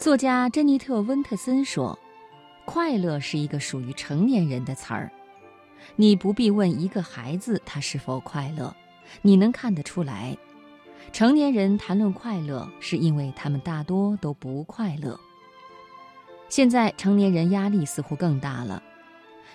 [0.00, 1.98] 作家珍妮特·温特森说
[2.64, 5.12] ：“快乐是一个属于成年人的词儿。
[5.94, 8.74] 你不必问一个孩子他是否快乐，
[9.20, 10.34] 你能看得出来。
[11.12, 15.20] 成年人谈论快乐，是因为他们大多都不快乐。
[16.48, 18.82] 现在成年人压力似乎更大了，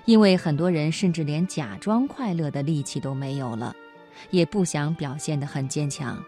[0.05, 3.75] 因为很多人甚至连假装快乐的力气都没有了，
[4.29, 6.23] 也不想表现得很坚强。”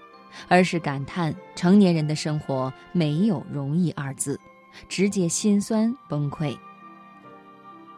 [0.48, 4.40] 而是感叹成年人的生活没有容易二字，
[4.88, 6.58] 直接心酸崩溃。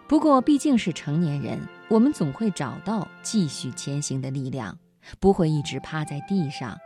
[0.08, 4.78] 不过毕竟是成年人，我们总会找到继续前行的力量，
[5.20, 6.78] 不会一直趴在地上。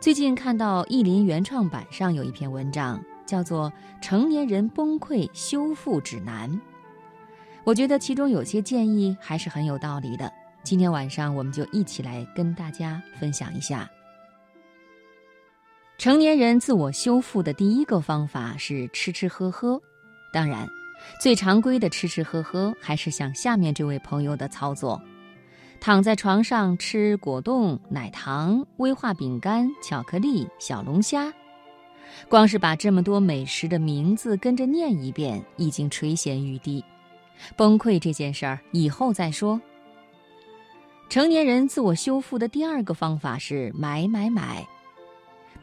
[0.00, 3.70] 最近看到意林原创版上有一篇文章，叫做
[4.02, 6.50] 《成年人崩溃修复指南》，
[7.64, 10.32] 我觉得其中有些建议还是很有道理的。
[10.62, 13.88] 今天晚上我们就一起来跟大家分享一下。
[16.06, 19.82] 成年人自我修复的第一个方法是吃吃喝喝，
[20.32, 20.64] 当然，
[21.20, 25.02] 最常规的吃吃喝喝还是像下面这位朋友的操作：
[25.80, 31.34] 躺在床上吃果冻、奶糖、威化饼干、巧克力、小龙虾。
[32.28, 36.84] 光是把这么多美食的名字跟着念一遍，已经垂涎欲滴。
[37.56, 39.60] 崩溃这件事儿以后再说。
[41.08, 44.64] 成年人自我修复的第二个方法是买买买。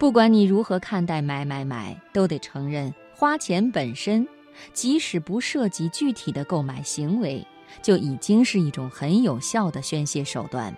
[0.03, 4.27] 不管你如何看待买买买，都得承认，花钱本身，
[4.73, 7.41] 即使不涉及具体的购买行为，
[7.81, 10.75] 就已经是一种很有效的宣泄手段。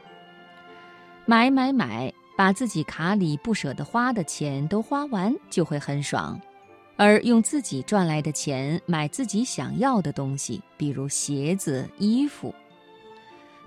[1.26, 6.40] 买买买，把自己卡里不舍得花的钱都花完，就会很爽；
[6.96, 12.54] 而用自己赚来的钱买自己想要的东西，比如鞋子、衣服。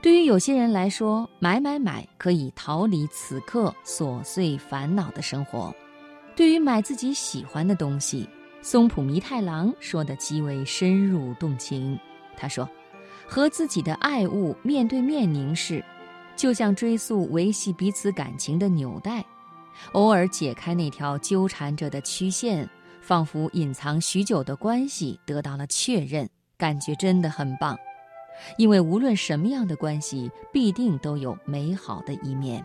[0.01, 5.75] 对于有些人来说，买买买可以逃离此刻琐碎烦恼的生活。
[6.37, 8.29] 对于买自己喜欢的东西，
[8.63, 11.99] 松浦弥太郎说的极为深入动情。
[12.37, 12.69] 他说
[13.27, 15.84] ：“和自己的爱物面对面凝视，
[16.37, 19.25] 就像追溯维系彼此感情的纽带，
[19.95, 22.71] 偶尔解开那条纠缠着的曲线，
[23.01, 27.77] 仿佛隐藏许久的关系得到了确认，感觉真的很棒。”
[28.56, 32.65] 因为无论什么样的关系，必定都有美好的一面。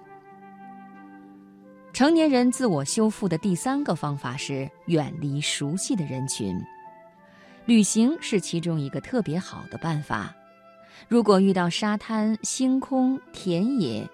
[1.92, 6.60] 成年人自我修复的第三个方法是远离熟悉的人群，
[7.66, 10.34] 旅行是其中一个特别好的办法。
[11.08, 14.10] 如果遇到沙滩、星空、田野，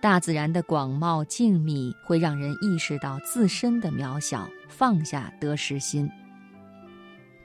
[0.00, 6.10] 大自然的广袤静谧，会让人意识到自身的渺小，放下得失心。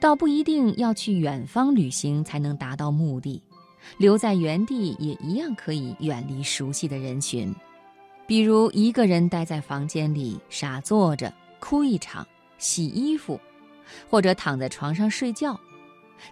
[0.01, 3.39] 倒不一定要去远方旅行才能达到目的，
[3.99, 7.53] 留在原地也一样可以远离熟悉的人群。
[8.25, 13.39] 比如一个人待在房间里傻坐着哭一场，洗衣服，
[14.09, 15.59] 或者躺在床上睡觉，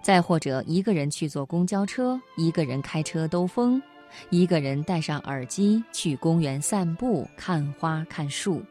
[0.01, 3.79] 再或者一个人去坐公交车，一个人开车兜风，
[4.31, 8.63] 一个人戴上耳机去公园散步、看花、看树。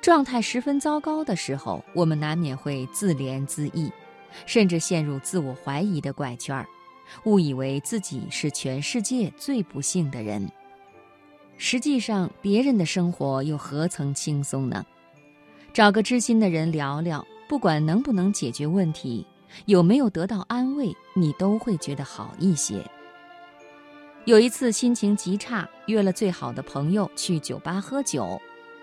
[0.00, 3.92] 状态十分糟糕的时候，我们难免会自怜自艾，
[4.46, 6.66] 甚至陷入自我怀疑的怪圈儿，
[7.24, 10.48] 误以为自己是全世界最不幸的人。
[11.56, 14.84] 实际上，别人的生活又何曾轻松呢？
[15.72, 19.26] 找个知心的人聊聊，不管能不能解决问题，
[19.66, 22.82] 有没有得到安慰，你都会觉得好一些。
[24.24, 28.40] 有一次心情极差，约了最好的朋友去酒吧喝酒。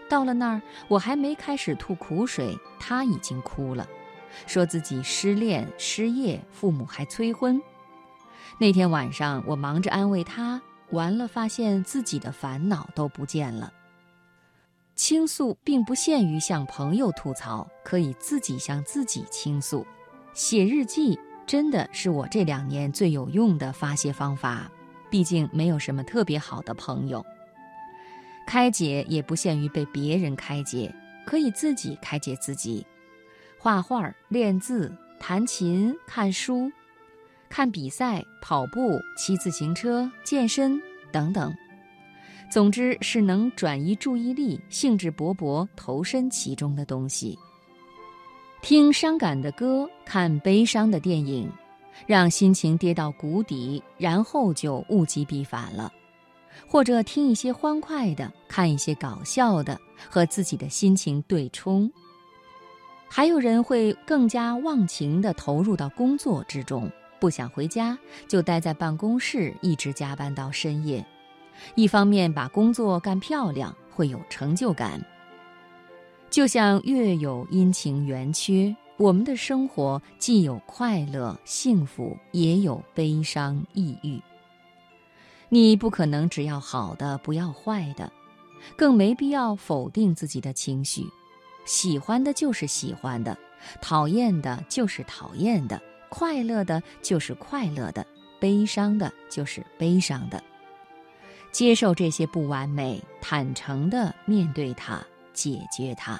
[0.09, 3.87] 到了那儿，我还没开始吐苦水，他已经哭了，
[4.45, 7.61] 说自己失恋、失业，父母还催婚。
[8.59, 10.61] 那天晚上，我忙着安慰他，
[10.91, 13.73] 完了发现自己的烦恼都不见了。
[14.95, 19.85] 倾诉并不限于向朋友吐槽，可以自己向自己倾诉。
[20.33, 24.71] 写日记真的是我这两年最有用的发泄方法，
[25.09, 27.25] 毕竟没有什么特别好的朋友。
[28.55, 30.89] 开解也不限于被别人开解，
[31.25, 32.87] 可以自己开解自己。
[33.57, 36.71] 画画、练字、弹琴、看书、
[37.49, 40.81] 看比赛、跑步、骑自行车、健身
[41.11, 41.53] 等等。
[42.49, 47.37] 总之是能转移注意力、兴致勃勃投身其中的东西。
[48.61, 51.51] 听伤感的歌，看悲伤的电影，
[52.07, 55.91] 让心情跌到谷底，然后就物极必反了。
[56.67, 59.79] 或者听一些欢快的，看一些搞笑的，
[60.09, 61.91] 和自己的心情对冲。
[63.07, 67.97] 还有人会更加忘情地投入到工作之中，不想回家，
[68.27, 71.05] 就待在办公室，一直加班到深夜。
[71.75, 75.01] 一方面把工作干漂亮，会有成就感。
[76.29, 84.19] 就像月有阴晴圆缺，我们的生活既有快乐幸福，也有悲伤抑郁。
[85.49, 88.11] 你不可能只要好的不要坏的，
[88.75, 91.05] 更没必要否定自己的情绪。
[91.65, 93.37] 喜欢的就是喜欢的，
[93.81, 98.05] 讨厌的就是讨厌的，快乐的就是快乐的，
[98.39, 100.43] 悲伤的就是悲伤的。
[101.51, 105.01] 接受这些不完美，坦诚地面对它，
[105.33, 106.19] 解决它。